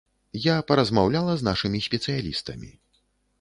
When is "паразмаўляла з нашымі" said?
0.71-1.83